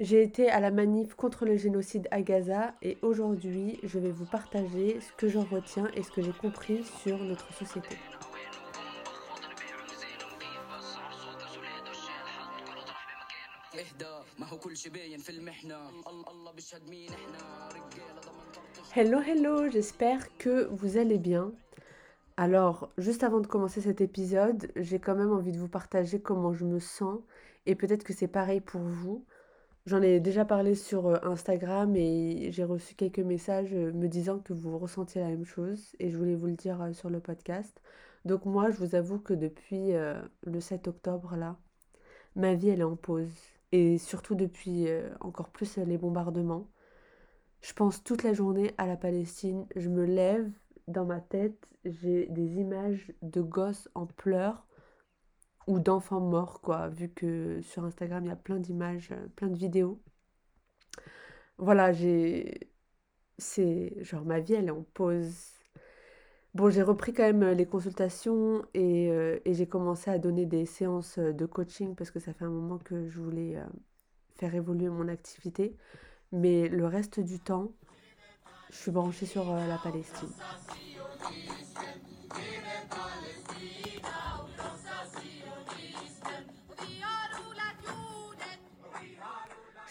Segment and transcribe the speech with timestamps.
[0.00, 4.24] J'ai été à la manif contre le génocide à Gaza et aujourd'hui je vais vous
[4.24, 7.98] partager ce que j'en retiens et ce que j'ai compris sur notre société.
[18.96, 21.52] Hello hello, j'espère que vous allez bien.
[22.38, 26.54] Alors, juste avant de commencer cet épisode, j'ai quand même envie de vous partager comment
[26.54, 27.20] je me sens
[27.66, 29.26] et peut-être que c'est pareil pour vous.
[29.86, 34.38] J'en ai déjà parlé sur euh, Instagram et j'ai reçu quelques messages euh, me disant
[34.38, 37.18] que vous ressentiez la même chose et je voulais vous le dire euh, sur le
[37.18, 37.80] podcast.
[38.26, 39.92] Donc moi, je vous avoue que depuis
[40.42, 41.56] le 7 octobre, là,
[42.36, 43.32] ma vie, elle est en pause.
[43.72, 44.88] Et surtout depuis
[45.20, 46.68] encore plus les bombardements.
[47.62, 49.64] Je pense toute la journée à la Palestine.
[49.74, 50.50] Je me lève
[50.86, 54.66] dans ma tête, j'ai des images de gosses en pleurs
[55.70, 59.46] ou d'enfants morts, quoi, vu que sur Instagram, il y a plein d'images, euh, plein
[59.48, 60.00] de vidéos.
[61.58, 62.70] Voilà, j'ai...
[63.38, 63.94] C'est...
[64.02, 65.32] Genre, ma vie, elle est en pause.
[66.54, 70.44] Bon, j'ai repris quand même euh, les consultations et, euh, et j'ai commencé à donner
[70.44, 73.56] des séances de coaching parce que ça fait un moment que je voulais
[74.34, 75.76] faire évoluer mon activité.
[76.32, 77.70] Mais le reste du temps,
[78.70, 80.30] je suis branchée sur la Palestine.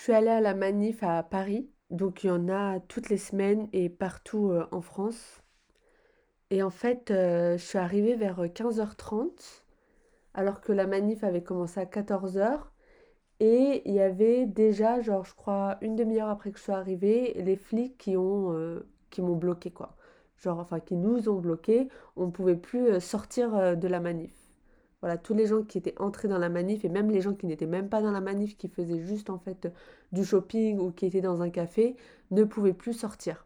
[0.10, 3.70] Suis allée à la manif à Paris, donc il y en a toutes les semaines
[3.74, 5.44] et partout euh, en France.
[6.50, 9.62] Et en fait, euh, je suis arrivée vers 15h30,
[10.34, 12.60] alors que la manif avait commencé à 14h.
[13.40, 17.36] Et il y avait déjà, genre, je crois, une demi-heure après que je sois arrivée,
[17.36, 19.96] les flics qui ont, euh, qui m'ont bloqué, quoi.
[20.38, 21.88] Genre, enfin, qui nous ont bloqués.
[22.16, 24.49] On ne pouvait plus sortir de la manif.
[25.02, 27.46] Voilà, tous les gens qui étaient entrés dans la manif et même les gens qui
[27.46, 29.72] n'étaient même pas dans la manif, qui faisaient juste en fait
[30.12, 31.96] du shopping ou qui étaient dans un café,
[32.32, 33.46] ne pouvaient plus sortir.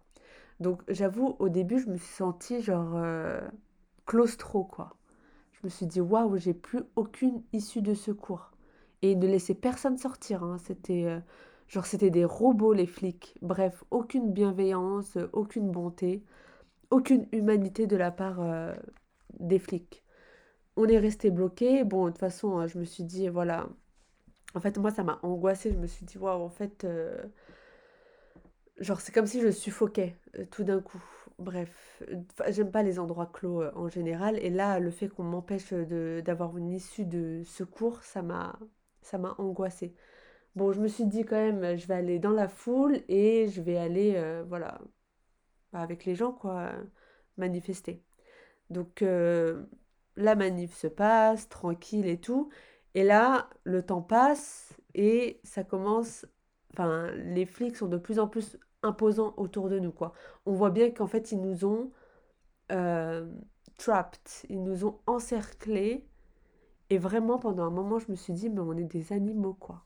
[0.59, 3.41] Donc j'avoue, au début, je me suis sentie genre euh,
[4.05, 4.95] claustro, quoi.
[5.53, 8.51] Je me suis dit, waouh, j'ai plus aucune issue de secours.
[9.01, 10.43] Et ils ne laissaient personne sortir.
[10.43, 10.57] Hein.
[10.57, 11.19] C'était euh,
[11.83, 13.35] c'était des robots, les flics.
[13.41, 16.23] Bref, aucune bienveillance, aucune bonté,
[16.91, 18.73] aucune humanité de la part euh,
[19.39, 20.02] des flics
[20.75, 21.83] on est resté bloqué.
[21.83, 23.69] Bon, de toute façon, hein, je me suis dit, voilà.
[24.55, 25.71] En fait, moi, ça m'a angoissée.
[25.71, 27.17] Je me suis dit, waouh, en fait, euh,
[28.79, 31.01] genre, c'est comme si je suffoquais euh, tout d'un coup.
[31.39, 32.03] Bref,
[32.49, 34.37] j'aime pas les endroits clos euh, en général.
[34.39, 38.59] Et là, le fait qu'on m'empêche d'avoir une issue de secours, ça m'a
[39.01, 39.95] ça m'a angoissée.
[40.55, 43.61] Bon, je me suis dit quand même, je vais aller dans la foule et je
[43.61, 44.79] vais aller, voilà,
[45.73, 46.73] avec les gens, quoi,
[47.37, 48.03] manifester.
[48.69, 49.03] Donc,
[50.15, 52.49] la manif se passe, tranquille et tout.
[52.95, 56.25] Et là, le temps passe et ça commence.
[56.73, 60.13] Enfin, les flics sont de plus en plus imposants autour de nous, quoi.
[60.45, 61.91] On voit bien qu'en fait, ils nous ont
[62.71, 63.27] euh,
[63.77, 66.07] trapped, ils nous ont encerclés.
[66.89, 69.83] Et vraiment, pendant un moment, je me suis dit, mais on est des animaux, quoi.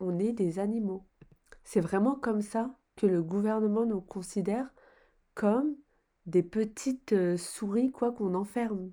[0.00, 1.06] On est des animaux.
[1.64, 4.72] C'est vraiment comme ça que le gouvernement nous considère
[5.34, 5.76] comme
[6.26, 8.92] des petites euh, souris, quoi, qu'on enferme.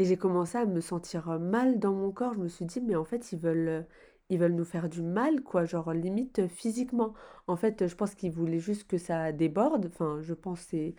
[0.00, 2.32] Et j'ai commencé à me sentir mal dans mon corps.
[2.34, 3.86] Je me suis dit, mais en fait, ils veulent,
[4.30, 7.12] ils veulent nous faire du mal, quoi, genre limite physiquement.
[7.46, 9.86] En fait, je pense qu'ils voulaient juste que ça déborde.
[9.92, 10.94] Enfin, je pense c'est...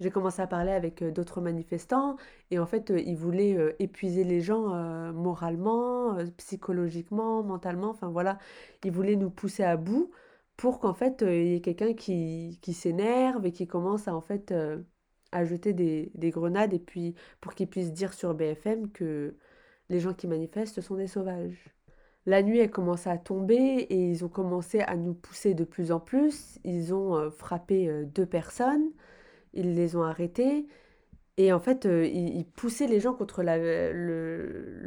[0.00, 2.16] J'ai commencé à parler avec d'autres manifestants
[2.50, 4.68] et en fait, ils voulaient épuiser les gens
[5.12, 7.90] moralement, psychologiquement, mentalement.
[7.90, 8.38] Enfin voilà,
[8.84, 10.10] ils voulaient nous pousser à bout
[10.56, 14.20] pour qu'en fait, il y ait quelqu'un qui, qui s'énerve et qui commence à en
[14.22, 14.54] fait
[15.32, 19.34] à jeter des, grenades et puis pour qu'ils puissent dire sur BFM que
[19.88, 21.74] les gens qui manifestent sont des sauvages.
[22.26, 25.90] La nuit a commencé à tomber et ils ont commencé à nous pousser de plus
[25.90, 26.58] en plus.
[26.64, 28.90] Ils ont euh, frappé euh, deux personnes,
[29.54, 30.66] ils les ont arrêtés
[31.36, 34.82] et en fait euh, ils, poussaient les gens contre la, le,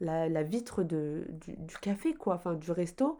[0.00, 1.24] la, vitre du,
[1.58, 3.18] du, café, quoi, enfin du resto.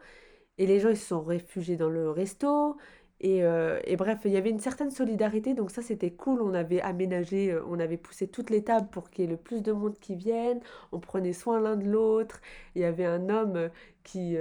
[0.57, 2.77] Et les gens ils se sont réfugiés dans le resto,
[3.25, 6.41] euh, et, bref, il y avait une certaine solidarité, donc ça c'était cool.
[6.41, 9.37] On avait aménagé, euh, on avait poussé toutes les tables pour qu'il y ait le
[9.37, 10.59] plus de monde qui vienne.
[10.91, 12.41] On prenait soin l'un de l'autre.
[12.75, 13.69] Il y avait un homme euh,
[14.03, 14.35] qui,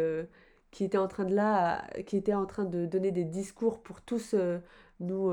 [0.70, 4.00] qui était en train de là, qui était en train de donner des discours pour
[4.02, 4.34] tous
[5.00, 5.32] nous,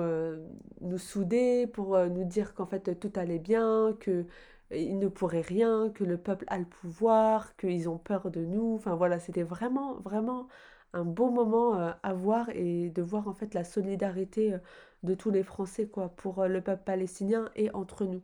[0.81, 4.25] nous souder, pour nous dire qu'en fait tout allait bien, que
[4.71, 8.75] ne pourraient rien, que le peuple a le pouvoir, qu'ils ont peur de nous.
[8.75, 10.47] Enfin voilà, c'était vraiment, vraiment
[10.93, 14.59] un beau moment euh, à voir et de voir en fait la solidarité euh,
[15.03, 18.21] de tous les Français quoi pour euh, le peuple palestinien et entre nous.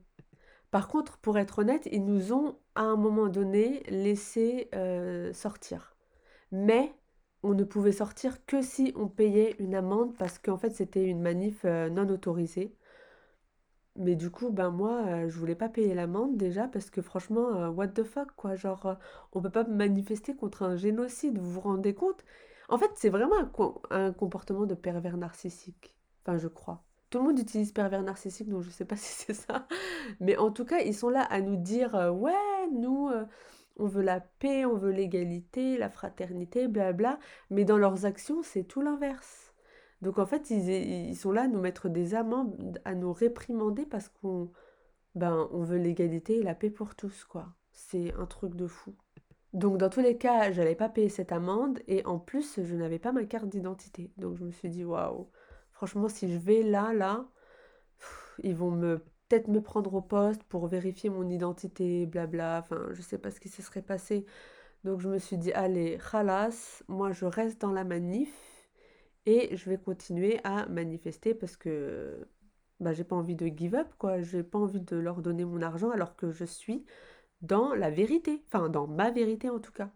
[0.71, 4.69] Par contre, pour être honnête, ils nous ont à un moment donné laissé
[5.33, 5.95] sortir.
[6.51, 6.93] Mais
[7.43, 11.21] on ne pouvait sortir que si on payait une amende parce qu'en fait c'était une
[11.21, 12.75] manif non autorisée.
[13.95, 17.89] Mais du coup, ben moi, je voulais pas payer l'amende déjà parce que franchement, what
[17.89, 18.97] the fuck quoi, genre
[19.31, 22.25] on peut pas manifester contre un génocide, vous vous rendez compte?
[22.69, 23.35] En fait, c'est vraiment
[23.91, 25.95] un, comportement de pervers narcissique.
[26.23, 26.83] Enfin, je crois.
[27.09, 29.67] Tout le monde utilise pervers narcissique, donc je sais pas si c'est ça.
[30.19, 32.33] Mais en tout cas, ils sont là à nous dire, ouais,
[32.71, 33.09] nous,
[33.77, 37.19] on veut la paix, on veut l'égalité, la fraternité, blabla,
[37.49, 39.53] mais dans leurs actions, c'est tout l'inverse.
[40.01, 44.09] Donc en fait, ils, sont là à nous mettre des amendes, à nous réprimander parce
[44.09, 44.51] qu'on
[45.15, 47.47] ben, on veut l'égalité et la paix pour tous, quoi.
[47.71, 48.93] C'est un truc de fou.
[49.55, 52.75] Donc dans tous les cas, je n'allais pas payer cette amende et en plus, je
[52.75, 54.11] n'avais pas ma carte d'identité.
[54.17, 55.29] Donc je me suis dit, waouh,
[55.71, 57.25] franchement, si je vais là, là,
[58.43, 58.77] ils vont
[59.29, 62.59] peut-être me prendre au poste pour vérifier mon identité, blabla.
[62.59, 64.25] Enfin, je sais pas ce qui se serait passé.
[64.83, 68.33] Donc je me suis dit, allez, khalas, moi je reste dans la manif
[69.25, 72.27] et je vais continuer à manifester parce que
[72.81, 74.21] bah, j'ai pas envie de give up, quoi.
[74.21, 76.85] J'ai pas envie de leur donner mon argent alors que je suis
[77.45, 78.43] dans la vérité.
[78.47, 79.89] Enfin, dans ma vérité en tout cas.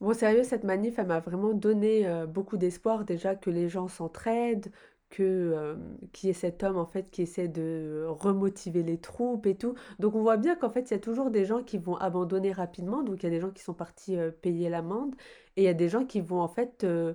[0.00, 3.88] Bon, sérieux, cette manif, elle m'a vraiment donné euh, beaucoup d'espoir déjà que les gens
[3.88, 4.70] s'entraident,
[5.14, 5.76] que euh,
[6.12, 9.74] qui est cet homme en fait qui essaie de remotiver les troupes et tout.
[10.00, 12.52] Donc on voit bien qu'en fait il y a toujours des gens qui vont abandonner
[12.52, 13.02] rapidement.
[13.04, 15.14] Donc il y a des gens qui sont partis euh, payer l'amende
[15.56, 17.14] et il y a des gens qui vont en fait euh,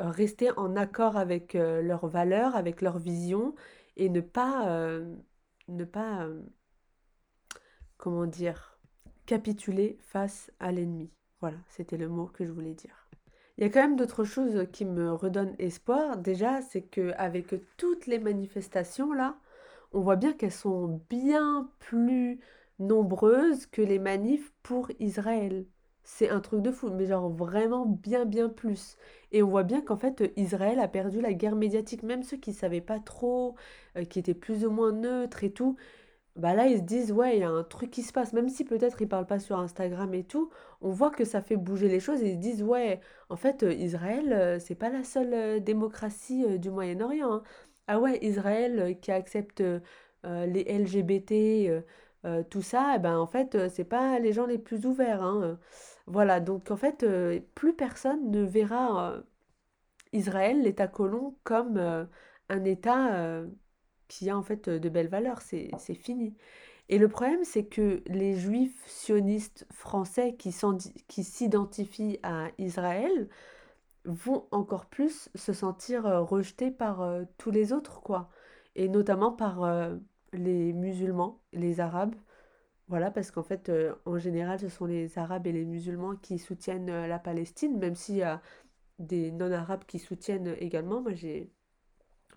[0.00, 3.54] rester en accord avec leurs valeurs, avec leur vision
[3.96, 4.90] et ne pas
[5.68, 6.28] ne pas
[7.96, 8.77] comment dire
[9.28, 11.10] capituler face à l'ennemi.
[11.42, 13.06] Voilà, c'était le mot que je voulais dire.
[13.58, 16.16] Il y a quand même d'autres choses qui me redonnent espoir.
[16.16, 19.36] Déjà, c'est qu'avec toutes les manifestations là,
[19.92, 22.40] on voit bien qu'elles sont bien plus
[22.78, 25.66] nombreuses que les manifs pour Israël.
[26.04, 28.96] C'est un truc de fou, mais genre vraiment bien bien plus.
[29.30, 32.50] Et on voit bien qu'en fait Israël a perdu la guerre médiatique, même ceux qui
[32.50, 33.56] ne savaient pas trop,
[33.96, 35.76] euh, qui étaient plus ou moins neutres et tout,
[36.38, 38.48] bah là ils se disent ouais il y a un truc qui se passe même
[38.48, 40.50] si peut-être ils parlent pas sur Instagram et tout
[40.80, 43.64] on voit que ça fait bouger les choses et ils se disent ouais en fait
[43.64, 47.42] euh, Israël euh, c'est pas la seule euh, démocratie du Moyen-Orient hein.
[47.88, 49.62] ah ouais Israël qui accepte
[50.24, 51.84] les LGBT
[52.50, 55.58] tout ça eh ben en fait c'est pas les gens les plus ouverts hein.
[56.06, 57.06] voilà donc en fait
[57.54, 59.16] plus personne ne verra
[60.12, 61.78] Israël l'État colon comme
[62.48, 63.42] un État
[64.08, 66.34] qui a en fait de belles valeurs, c'est fini.
[66.88, 70.52] Et le problème, c'est que les juifs sionistes français qui
[71.22, 73.28] s'identifient à Israël
[74.04, 77.06] vont encore plus se sentir rejetés par
[77.36, 78.30] tous les autres, quoi.
[78.74, 79.90] Et notamment par
[80.32, 82.14] les musulmans, les arabes.
[82.86, 83.70] Voilà, parce qu'en fait,
[84.06, 88.16] en général, ce sont les arabes et les musulmans qui soutiennent la Palestine, même s'il
[88.16, 88.40] y a
[88.98, 91.02] des non-arabes qui soutiennent également.
[91.02, 91.52] Moi, j'ai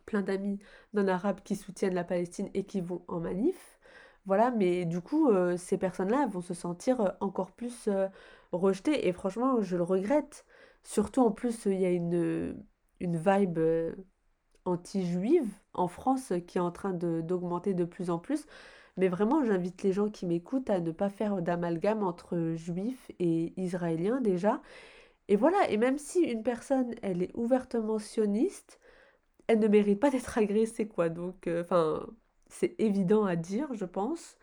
[0.06, 0.60] plein d'amis
[0.94, 3.80] non-arabes qui soutiennent la Palestine et qui vont en manif.
[4.26, 8.08] Voilà, mais du coup, euh, ces personnes-là vont se sentir euh, encore plus euh,
[8.52, 9.08] rejetées.
[9.08, 10.46] Et franchement, je le regrette.
[10.84, 12.56] Surtout en plus, il y a une,
[13.00, 13.60] une vibe
[14.66, 18.46] anti-juive en France qui est en train d'augmenter de, plus en plus.
[18.98, 23.54] Mais vraiment, j'invite les gens qui m'écoutent à ne pas faire d'amalgame entre juifs et
[23.58, 24.62] israéliens déjà.
[25.28, 28.81] Et voilà, et même si une personne, elle est ouvertement sioniste,
[29.56, 31.10] ne mérite pas d'être agressée, quoi.
[31.10, 32.08] Donc, euh, enfin,
[32.48, 34.38] c'est évident à dire, je pense.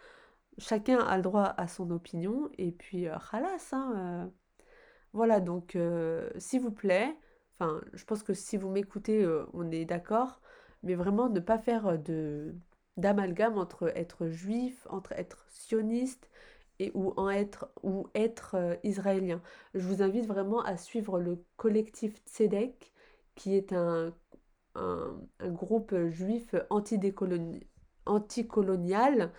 [0.58, 4.62] Chacun a le droit à son opinion, et puis, euh, halas, hein, euh.
[5.12, 5.78] voilà, donc,
[6.38, 7.16] s'il vous plaît,
[7.58, 10.40] enfin, je pense que si vous m'écoutez, on est d'accord,
[10.82, 12.54] mais vraiment ne pas faire de
[12.96, 16.28] d'amalgame entre être juif, entre être sioniste
[16.80, 19.42] et ou en être ou être israélien.
[19.74, 22.92] Je vous invite vraiment à suivre le collectif Tzedek,
[23.36, 24.12] qui est un
[24.78, 26.54] un, groupe juif
[28.06, 29.32] anticolonial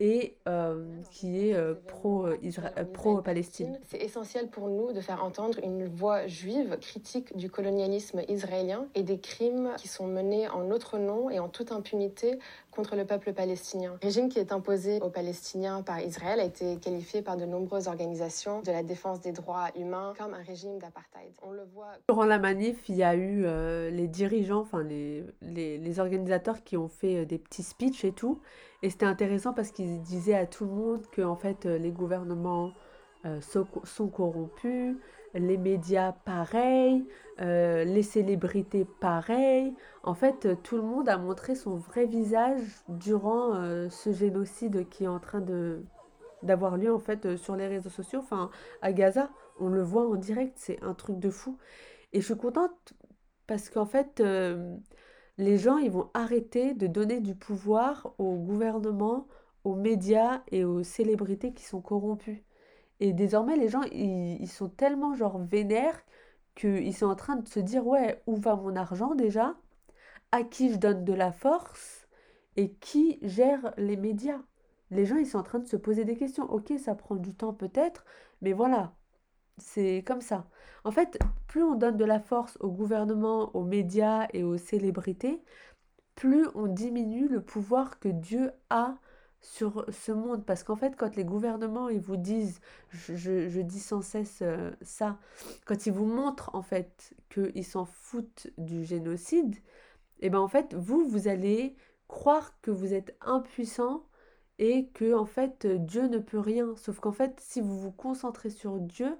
[0.00, 3.72] et euh, qui est euh, pro-Palestine.
[3.72, 8.86] Pro c'est essentiel pour nous de faire entendre une voix juive critique du colonialisme israélien
[8.94, 12.38] et des crimes qui sont menés en notre nom et en toute impunité
[12.70, 13.98] contre le peuple palestinien.
[14.00, 17.88] Le régime qui est imposé aux Palestiniens par Israël a été qualifié par de nombreuses
[17.88, 21.32] organisations de la défense des droits humains comme un régime d'apartheid.
[21.42, 21.92] On le voit.
[22.08, 26.64] Durant la manif, il y a eu euh, les dirigeants, enfin les, les, les, organisateurs
[26.64, 28.40] qui ont fait des petits speeches et tout.
[28.82, 31.90] Et c'était intéressant parce qu'ils disaient à tout le monde que en fait euh, les
[31.90, 32.72] gouvernements
[33.26, 34.96] euh, sont, corrompus,
[35.34, 37.06] les médias pareil,
[37.42, 39.74] euh, les célébrités pareil.
[40.02, 43.54] En fait, tout le monde a montré son vrai visage durant
[43.90, 45.84] ce génocide qui est en train de
[46.42, 50.14] d'avoir lieu en fait sur les réseaux sociaux, enfin à Gaza, on le voit en
[50.14, 51.58] direct, c'est un truc de fou.
[52.14, 52.94] Et je suis contente
[53.46, 54.22] parce qu'en fait,
[55.38, 59.26] les gens, ils vont arrêter de donner du pouvoir au gouvernement,
[59.64, 62.38] aux médias et aux célébrités qui sont corrompus.
[63.00, 66.00] Et désormais, les gens, ils, ils sont tellement genre vénères
[66.54, 69.56] qu'ils sont en train de se dire, ouais, où va mon argent déjà?
[70.32, 72.08] À qui je donne de la force?
[72.56, 74.40] Et qui gère les médias?
[74.90, 76.50] Les gens, ils sont en train de se poser des questions.
[76.50, 78.04] Ok, ça prend du temps peut-être,
[78.42, 78.92] mais voilà,
[79.60, 80.46] c'est comme ça.
[80.84, 85.42] En fait, plus on donne de la force au gouvernement, aux médias et aux célébrités,
[86.14, 88.96] plus on diminue le pouvoir que Dieu a
[89.40, 90.44] sur ce monde.
[90.44, 94.70] Parce qu'en fait, quand les gouvernements, ils vous disent, je, je dis sans cesse euh,
[94.82, 95.18] ça,
[95.66, 99.56] quand ils vous montrent en fait qu'ils s'en foutent du génocide,
[100.20, 101.76] eh ben en fait, vous, vous allez
[102.08, 104.04] croire que vous êtes impuissant
[104.58, 106.74] et que en fait Dieu ne peut rien.
[106.76, 109.16] Sauf qu'en fait, si vous vous concentrez sur Dieu,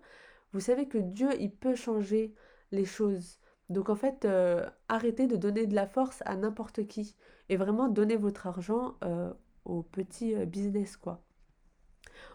[0.52, 2.34] vous savez que Dieu, il peut changer
[2.72, 3.38] les choses.
[3.68, 7.14] Donc en fait, euh, arrêtez de donner de la force à n'importe qui
[7.48, 9.32] et vraiment donnez votre argent euh,
[9.64, 11.22] aux petits euh, business quoi.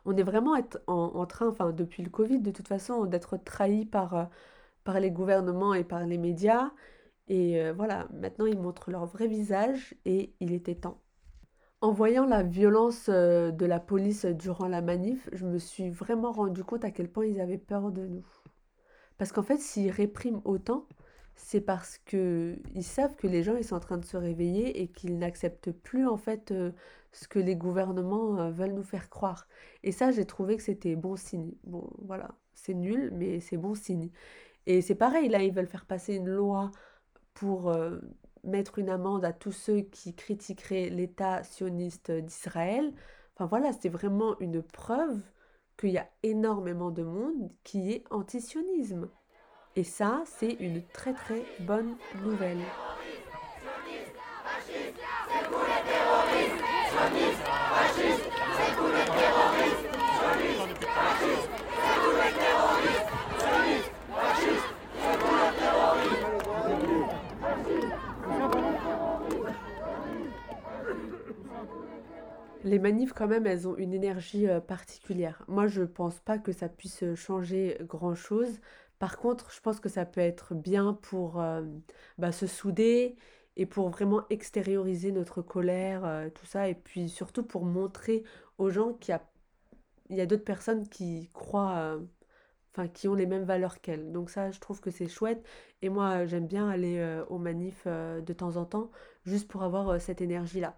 [0.05, 0.55] On est vraiment
[0.87, 4.29] en, train, enfin depuis le Covid de toute façon, d'être trahi par,
[4.83, 6.71] par les gouvernements et par les médias.
[7.27, 11.01] Et voilà, maintenant ils montrent leur vrai visage et il était temps.
[11.85, 16.31] En voyant la violence euh, de la police durant la manif, je me suis vraiment
[16.31, 18.25] rendu compte à quel point ils avaient peur de nous.
[19.19, 20.87] Parce qu'en fait, s'ils répriment autant,
[21.35, 24.81] c'est parce que ils savent que les gens ils sont en train de se réveiller
[24.81, 26.71] et qu'ils n'acceptent plus en fait euh,
[27.11, 29.47] ce que les gouvernements euh, veulent nous faire croire.
[29.83, 31.51] Et ça, j'ai trouvé que c'était bon signe.
[31.65, 34.09] Bon, voilà, c'est nul, mais c'est bon signe.
[34.65, 36.71] Et c'est pareil, là, ils veulent faire passer une loi
[37.35, 37.71] pour
[38.45, 42.93] mettre une amende à tous ceux qui critiqueraient l'État sioniste d'Israël.
[43.35, 45.19] Enfin voilà, c'est vraiment une preuve
[45.77, 49.09] qu'il y a énormément de monde qui est anti-sionisme.
[49.75, 52.61] Et ça, c'est une très très bonne nouvelle.
[72.65, 75.43] Les manifs, quand même, elles ont une énergie euh, particulière.
[75.47, 78.59] Moi, je pense pas que ça puisse euh, changer grand-chose.
[78.99, 81.61] Par contre, je pense que ça peut être bien pour euh,
[82.17, 83.17] bah, se souder
[83.55, 86.67] et pour vraiment extérioriser notre colère, tout ça.
[86.69, 88.23] Et puis surtout pour montrer
[88.57, 89.17] aux gens qu'il
[90.09, 91.99] y a d'autres personnes qui croient,
[92.75, 94.11] enfin, qui ont les mêmes valeurs qu'elles.
[94.11, 95.43] Donc ça, je trouve que c'est chouette.
[95.81, 98.91] Et moi, j'aime bien aller aux manifs de temps en temps,
[99.25, 100.77] juste pour avoir cette énergie-là.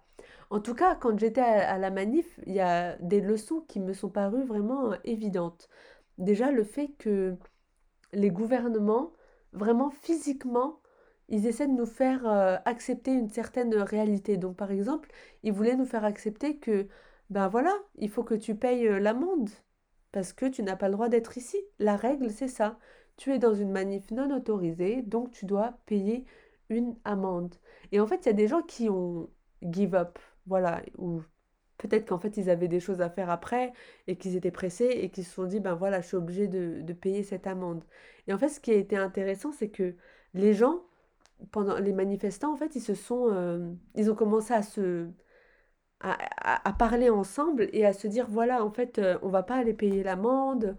[0.50, 3.92] En tout cas, quand j'étais à, la manif, il y a des leçons qui me
[3.92, 5.68] sont parues vraiment euh, évidentes.
[6.18, 7.36] Déjà, le fait que
[8.12, 9.12] les gouvernements,
[9.52, 10.80] vraiment physiquement,
[11.28, 14.36] ils essaient de nous faire euh, accepter une certaine réalité.
[14.38, 15.10] Donc, par exemple,
[15.42, 16.88] ils voulaient nous faire accepter que,
[17.30, 19.50] ben voilà, il faut que tu payes euh, l'amende
[20.18, 21.56] parce que tu n'as pas le droit d'être ici.
[21.78, 22.76] La règle, c'est ça.
[23.16, 26.24] Tu es dans une manif non autorisée, donc tu dois payer
[26.70, 27.54] une amende.
[27.92, 29.30] Et en fait, il y a des gens qui ont
[29.62, 30.18] give up.
[30.46, 31.22] Voilà, ou
[31.76, 33.72] peut-être qu'en fait ils avaient des choses à faire après
[34.08, 36.92] et qu'ils étaient pressés et qu'ils se sont dit ben voilà, je suis obligé de,
[36.94, 37.84] payer cette amende.
[38.26, 39.94] Et en fait, ce qui a été intéressant, c'est que
[40.34, 40.82] les gens,
[41.52, 45.06] pendant les manifestants, en fait, ils se sont, euh, ils ont commencé à se,
[46.00, 49.74] à, parler ensemble et à se dire voilà, en fait, euh, on va pas aller
[49.74, 50.76] payer l'amende,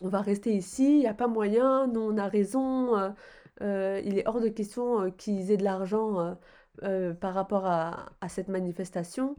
[0.00, 3.14] on va rester ici, il n'y a pas moyen, nous on a raison,
[3.62, 6.36] euh, il est hors de question qu'ils aient de l'argent
[6.82, 9.36] euh, par rapport à, cette manifestation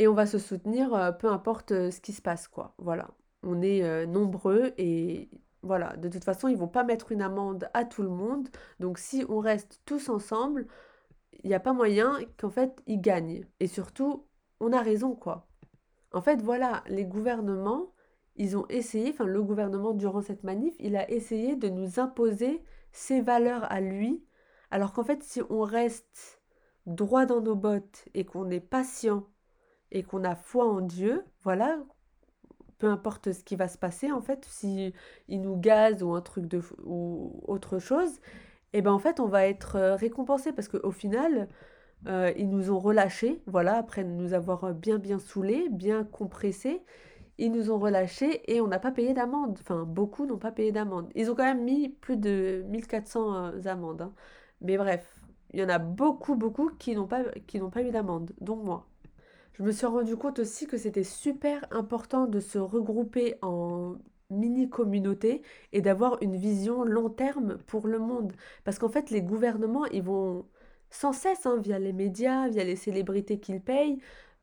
[0.00, 2.74] et on va se soutenir euh, peu importe euh, ce qui se passe quoi.
[2.78, 3.10] Voilà,
[3.44, 5.30] on est nombreux et
[5.62, 8.48] voilà, de toute façon, ils vont pas mettre une amende à tout le monde.
[8.80, 10.66] Donc si on reste tous ensemble,
[11.42, 14.26] il n'y a pas moyen qu'en fait ils gagnent et surtout,
[14.60, 15.48] on a raison quoi.
[16.12, 17.92] En fait, voilà, les gouvernements,
[18.36, 22.62] ils ont essayé, enfin le gouvernement durant cette manif, il a essayé de nous imposer
[22.92, 24.24] ses valeurs à lui,
[24.70, 26.40] alors qu'en fait, si on reste
[26.86, 29.26] droit dans nos bottes et qu'on est patient
[29.90, 31.78] et qu'on a foi en Dieu, voilà,
[32.78, 34.92] peu importe ce qui va se passer en fait, si
[35.28, 38.20] nous gaze ou un truc de ou autre chose,
[38.74, 41.48] et eh ben en fait on va être euh, récompensé parce qu'au final
[42.08, 46.82] euh, ils nous ont relâchés, voilà, après nous avoir bien bien saoulés, bien compressés,
[47.38, 49.58] ils nous ont relâchés et on n'a pas payé d'amende.
[49.60, 51.10] Enfin, beaucoup n'ont pas payé d'amende.
[51.14, 54.02] Ils ont quand même mis plus de 1400 euh, amendes.
[54.02, 54.12] Hein.
[54.60, 55.20] Mais bref,
[55.52, 57.24] il y en a beaucoup, beaucoup qui n'ont pas,
[57.72, 58.86] pas eu d'amende, dont moi.
[59.54, 63.96] Je me suis rendu compte aussi que c'était super important de se regrouper en
[64.30, 68.32] mini-communauté et d'avoir une vision long terme pour le monde.
[68.64, 70.46] Parce qu'en fait, les gouvernements, ils vont
[70.90, 73.98] sans cesse, hein, via les médias, via les célébrités qu'ils payent,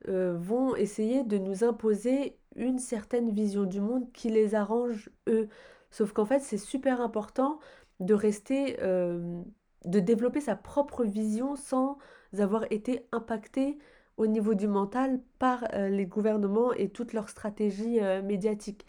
[0.10, 5.48] euh, vont essayer de nous imposer une certaine vision du monde qui les arrange eux.
[5.92, 7.60] Sauf qu'en fait, c'est super important
[8.00, 9.42] de rester, euh,
[9.86, 11.98] de développer sa propre vision sans
[12.38, 13.78] avoir été impacté
[14.18, 18.86] au niveau du mental par euh, les gouvernements et toutes leurs stratégies médiatiques.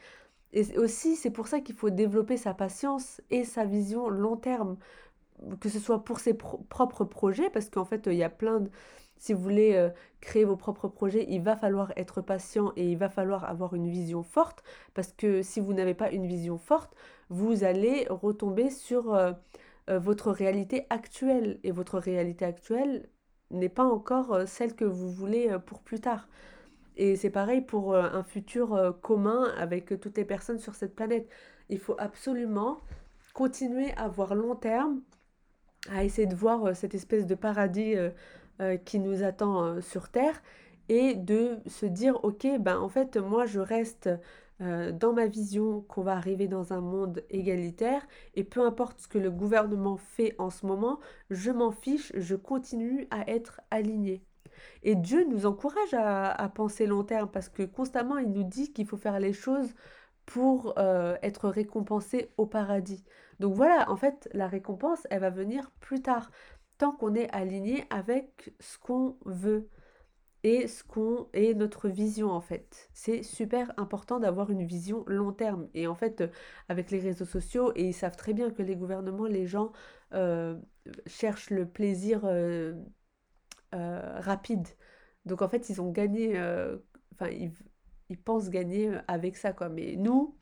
[0.52, 4.76] Et aussi, c'est pour ça qu'il faut développer sa patience et sa vision long terme,
[5.60, 8.70] que ce soit pour ses propres projets, parce qu'en fait, il y a plein de...
[9.16, 9.88] Si vous voulez euh,
[10.20, 13.88] créer vos propres projets, il va falloir être patient et il va falloir avoir une
[13.88, 16.94] vision forte, parce que si vous n'avez pas une vision forte,
[17.28, 19.32] vous allez retomber sur euh,
[19.90, 21.60] euh, votre réalité actuelle.
[21.62, 23.08] Et votre réalité actuelle
[23.52, 26.28] n'est pas encore celle que vous voulez pour plus tard.
[26.96, 30.94] Et c'est pareil pour euh, un futur euh, commun avec toutes les personnes sur cette
[30.94, 31.28] planète.
[31.68, 32.80] Il faut absolument
[33.34, 35.02] continuer à voir long terme,
[35.90, 37.94] à essayer de voir euh, cette espèce de paradis
[38.84, 40.40] qui nous attend sur Terre
[40.88, 44.08] et de se dire, ok, ben en fait, moi, je reste
[44.60, 48.06] dans ma vision qu'on va arriver dans un monde égalitaire
[48.36, 52.36] et peu importe ce que le gouvernement fait en ce moment, je m'en fiche, je
[52.36, 54.22] continue à être aligné.
[54.82, 58.86] Et Dieu nous encourage à, penser long terme parce que constamment, il nous dit qu'il
[58.86, 59.74] faut faire les choses
[60.26, 63.04] pour euh, être récompensé au paradis.
[63.40, 66.30] Donc voilà, en fait, la récompense, elle va venir plus tard,
[66.78, 69.68] tant qu'on est aligné avec ce qu'on veut
[70.44, 72.88] et ce qu'on notre vision en fait.
[72.92, 75.68] C'est super important d'avoir une vision long terme.
[75.74, 76.24] Et en fait,
[76.68, 79.72] avec les réseaux sociaux, et ils savent très bien que les gouvernements, les gens
[80.14, 80.56] euh,
[81.06, 82.74] cherchent le plaisir euh,
[83.74, 84.68] euh, rapide.
[85.26, 86.76] Donc en fait, ils ont gagné, euh,
[87.14, 89.68] enfin, ils, pensent gagner euh, avec ça, quoi.
[89.68, 90.36] Mais nous,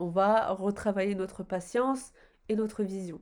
[0.00, 2.12] on va retravailler notre patience
[2.48, 3.20] et notre vision.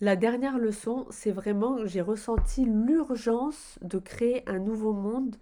[0.00, 5.36] La dernière leçon, c'est vraiment, j'ai ressenti l'urgence de créer un nouveau monde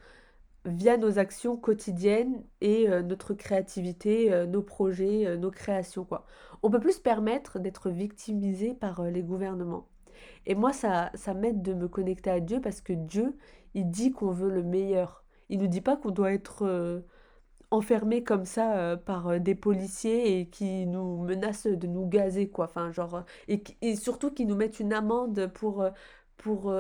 [0.65, 6.27] via nos actions quotidiennes et notre créativité, nos projets, nos créations, quoi.
[6.63, 9.89] On peut plus se permettre d'être victimisé par les gouvernements.
[10.47, 13.37] Et moi, ça, ça m'aide de me connecter à Dieu parce que Dieu,
[13.75, 15.25] il dit qu'on veut le meilleur.
[15.49, 17.01] Il ne dit pas qu'on doit être euh,
[17.71, 22.49] enfermé comme ça euh, par euh, des policiers et qui nous menacent de nous gazer,
[22.51, 22.67] quoi.
[22.67, 25.85] Enfin, genre, et, surtout qui nous mettent une amende pour,
[26.37, 26.73] pour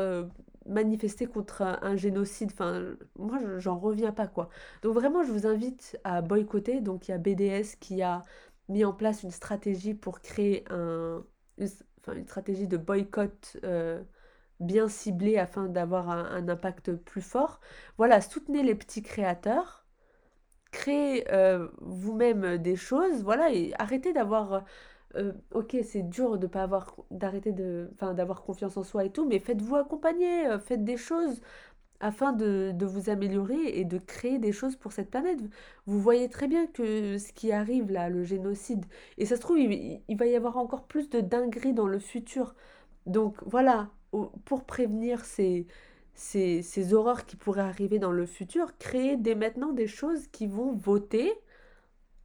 [0.66, 2.50] manifester contre un, génocide.
[2.52, 4.48] Enfin, moi, j'en reviens pas, quoi.
[4.82, 6.80] Donc vraiment, je vous invite à boycotter.
[6.80, 8.22] Donc, il y a BDS qui a
[8.68, 11.24] mis en place une stratégie pour créer un,
[11.58, 14.02] une stratégie de boycott euh,
[14.60, 17.60] bien ciblée afin d'avoir un, impact plus fort.
[17.98, 19.86] Voilà, soutenez les petits créateurs,
[20.70, 24.64] créez euh, vous-même des choses, voilà, et arrêtez d'avoir...
[25.14, 29.26] Euh, ok, c'est dur de pas avoir d'arrêter de, d'avoir confiance en soi et tout,
[29.26, 31.40] mais faites-vous accompagner, faites des choses
[32.00, 35.40] afin de, vous améliorer et de créer des choses pour cette planète.
[35.86, 38.84] Vous voyez très bien que ce qui arrive là, le génocide,
[39.18, 42.54] et ça se trouve, il, va y avoir encore plus de dingueries dans le futur.
[43.06, 43.90] Donc voilà,
[44.44, 45.66] pour prévenir ces,
[46.14, 50.46] ces, ces horreurs qui pourraient arriver dans le futur, créez dès maintenant des choses qui
[50.46, 51.32] vont voter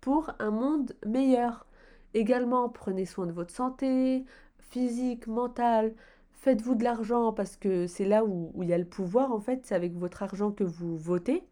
[0.02, 1.66] pour un monde meilleur.
[2.14, 4.26] Également, prenez soin de votre santé
[4.72, 5.94] physique, mentale,
[6.42, 9.64] faites-vous de l'argent parce que c'est là où, il y a le pouvoir en fait,
[9.64, 11.44] c'est avec votre argent que vous votez.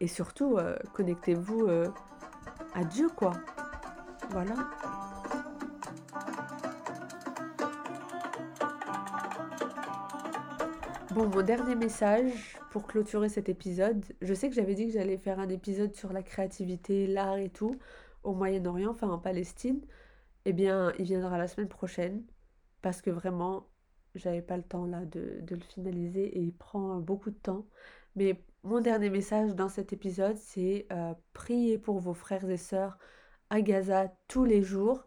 [0.00, 1.88] Et surtout, euh, connectez-vous euh,
[2.74, 3.32] à Dieu quoi.
[4.30, 4.54] Voilà.
[11.14, 14.04] Bon, mon dernier message pour clôturer cet épisode.
[14.20, 17.48] Je sais que j'avais dit que j'allais faire un épisode sur la créativité, l'art et
[17.48, 17.76] tout
[18.22, 19.80] au Moyen-Orient, enfin en Palestine.
[20.44, 22.22] Eh bien, il viendra la semaine prochaine
[22.86, 23.66] parce que vraiment,
[24.14, 27.66] j'avais pas le temps là de, le finaliser et il prend beaucoup de temps.
[28.14, 32.96] Mais mon dernier message dans cet épisode, c'est euh, priez pour vos frères et sœurs
[33.50, 35.04] à Gaza tous les jours.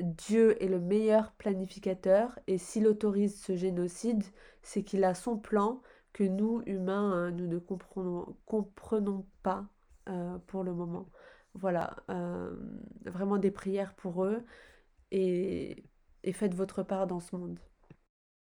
[0.00, 4.24] Dieu est le meilleur planificateur et s'il autorise ce génocide,
[4.62, 9.68] c'est qu'il a son plan que nous, humains, hein, nous ne comprenons, comprenons pas
[10.08, 11.08] euh, pour le moment.
[11.54, 12.52] Voilà, euh,
[13.04, 14.44] vraiment des prières pour eux
[15.12, 15.84] et
[16.26, 17.58] et faites votre part dans ce monde.